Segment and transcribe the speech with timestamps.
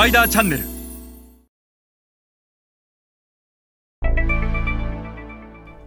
[0.00, 0.64] パイダーチャンネル。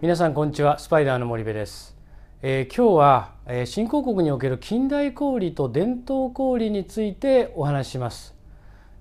[0.00, 0.78] 皆さんこんにちは。
[0.78, 1.96] スパイダーの森部です、
[2.40, 8.36] えー今日は、えー新興国における近代小売と伝統小売についてお話しします、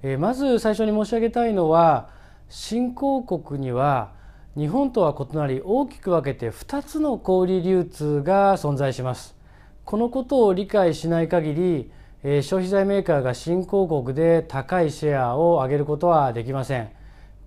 [0.01, 2.09] えーまず最初に申し上げたいのは
[2.49, 4.13] 新興国には
[4.57, 9.35] 日本とは異なり大きく分けて2つの小売流通が存在します。
[9.85, 11.91] このことを理解しない限り、
[12.25, 16.89] えー消費財メーカーが新興国で高いシェアを上げることはできません。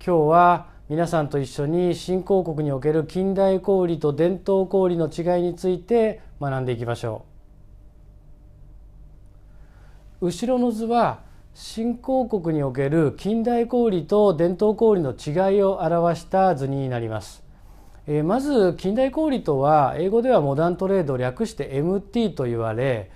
[0.05, 7.25] 今日は皆さんと一緒に新興国における近代小売と伝統小売の違いについて学んでいきましょ
[10.21, 10.27] う。
[10.27, 11.21] 後ろの図は
[11.55, 17.43] 新興国における近代小売と伝統小売の違いを表した図になります。
[18.23, 23.09] まず近代小売とは英語ではモダントレード略して MT と言われ、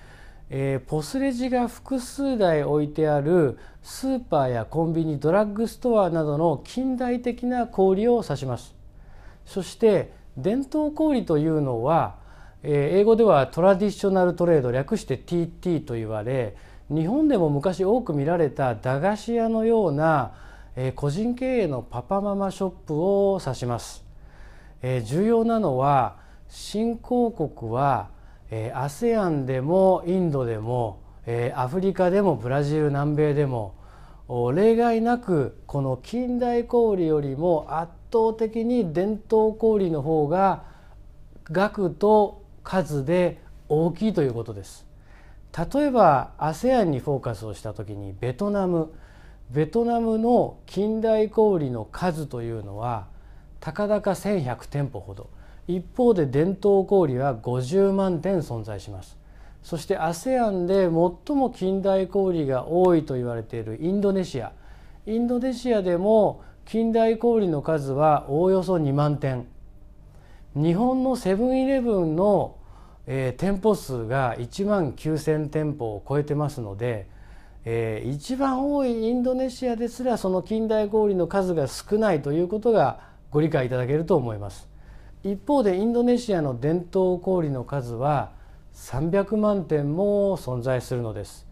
[0.54, 8.76] えーポスレジが複数台置いてあるスーパーやコンビニドラッグストアなどの近代的な小売を指します。
[9.46, 12.18] そして伝統小売というのは、
[12.64, 16.58] えー英語ではトラディショナルトレード略して TT と言われ
[16.90, 20.34] 日本でも昔多く見られた駄菓子屋のような、
[20.76, 24.04] えー個人経営のパパママショップを指します。
[24.82, 26.18] えー重要なのは
[26.50, 28.10] 新興国は、
[28.52, 33.76] えー ASEAN でもインドでも、えアフリカでもブラジル南米でも
[34.54, 40.64] 例外なくこの近代小売よりも圧倒的に伝統小売の方が
[41.46, 44.86] 額と数で大きいということです。
[45.74, 48.94] 例えば ASEAN にフォーカスをした時にベトナム
[49.50, 53.08] ベトナムの近代小売の数というのは
[53.60, 55.30] たかだか1100店舗ほど
[55.76, 59.18] 一方で伝統小売は50万店存在します。
[59.64, 64.54] そして ASEAN で最も近代小売が多いと言われているインドネシア。
[65.06, 69.48] インドネシアでも近代小売の数はおおよそ2万店
[70.56, 72.58] 日本のセブンイレブンの、
[73.08, 77.08] えー店舗数が1万9,000店舗を超えてますので、
[77.66, 83.00] えー一番多いインドネシアですらその近代小売の数が少ないということが
[83.32, 84.71] ご理解いただけると思います。
[85.24, 88.32] 一方でインドネシアの伝統小売の数は
[88.74, 91.46] 300万店も存在するのです。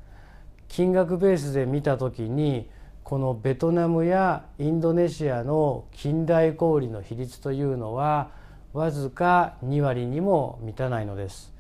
[0.68, 2.70] 金額ベースで見た時に
[3.04, 8.32] このベトナムやインドネシアの近代小売の比率というのは
[8.72, 11.52] わずか2割にも満たないのです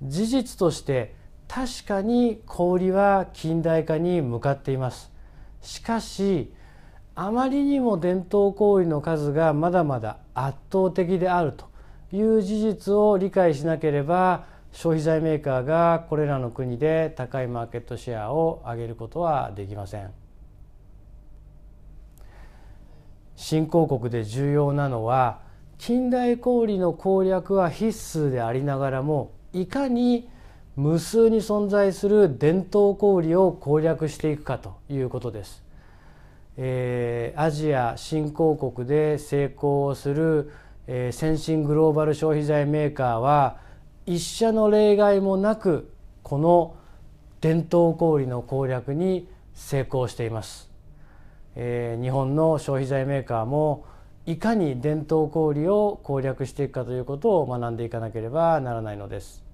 [0.00, 1.16] 事実として
[1.48, 5.10] 確かに小売は近代化に向かっています
[5.60, 6.52] しかし
[7.18, 11.66] あまりにも伝統小売の数がまだまだ圧倒的であると
[12.14, 20.10] いう事実を理解しなければ消費財メーカーがこれらの国で高いマーケットシェアを上げることはできません
[23.34, 25.40] 新興国で重要なのは
[25.78, 30.28] 近代小売の攻略は必須でありながらもいかに
[30.74, 35.65] 無数に存在する伝統小売を攻略していくかということです。
[36.56, 40.50] えーアジア新興国で成功をする、
[40.86, 43.58] えー先進グローバル消費財メーカーは
[44.06, 46.76] 一社の例外もなくこの
[47.40, 50.70] 伝統小売の攻略に成功しています。
[51.54, 53.84] えー日本の消費財メーカーも
[54.26, 59.44] いかに伝統小売を攻略していくかということを学んでいかなければならないのです。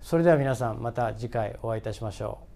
[0.00, 2.53] それでは皆さんまた次回お会いいたしましょう。